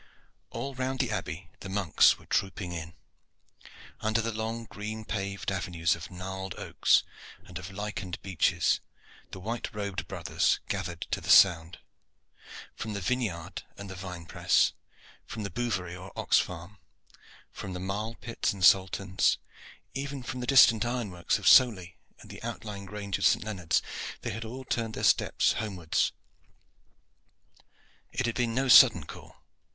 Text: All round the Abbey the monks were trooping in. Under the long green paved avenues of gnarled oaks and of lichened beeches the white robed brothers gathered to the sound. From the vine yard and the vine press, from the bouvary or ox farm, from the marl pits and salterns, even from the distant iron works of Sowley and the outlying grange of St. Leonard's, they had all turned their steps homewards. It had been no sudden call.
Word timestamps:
All 0.49 0.73
round 0.73 0.97
the 0.99 1.11
Abbey 1.11 1.51
the 1.59 1.69
monks 1.69 2.17
were 2.17 2.25
trooping 2.25 2.71
in. 2.71 2.95
Under 3.99 4.19
the 4.19 4.31
long 4.33 4.65
green 4.65 5.05
paved 5.05 5.51
avenues 5.51 5.95
of 5.95 6.09
gnarled 6.09 6.55
oaks 6.57 7.03
and 7.45 7.59
of 7.59 7.69
lichened 7.69 8.19
beeches 8.23 8.79
the 9.29 9.39
white 9.39 9.71
robed 9.75 10.07
brothers 10.07 10.59
gathered 10.67 11.01
to 11.11 11.21
the 11.21 11.29
sound. 11.29 11.77
From 12.75 12.93
the 12.93 12.99
vine 12.99 13.21
yard 13.21 13.61
and 13.77 13.91
the 13.91 13.95
vine 13.95 14.25
press, 14.25 14.73
from 15.27 15.43
the 15.43 15.51
bouvary 15.51 15.95
or 15.95 16.11
ox 16.15 16.39
farm, 16.39 16.79
from 17.51 17.73
the 17.73 17.79
marl 17.79 18.15
pits 18.15 18.51
and 18.51 18.65
salterns, 18.65 19.37
even 19.93 20.23
from 20.23 20.39
the 20.39 20.47
distant 20.47 20.83
iron 20.83 21.11
works 21.11 21.37
of 21.37 21.47
Sowley 21.47 21.95
and 22.21 22.31
the 22.31 22.41
outlying 22.41 22.85
grange 22.87 23.19
of 23.19 23.27
St. 23.27 23.45
Leonard's, 23.45 23.83
they 24.21 24.31
had 24.31 24.45
all 24.45 24.65
turned 24.65 24.95
their 24.95 25.03
steps 25.03 25.51
homewards. 25.59 26.11
It 28.11 28.25
had 28.25 28.33
been 28.33 28.55
no 28.55 28.67
sudden 28.67 29.03
call. 29.05 29.35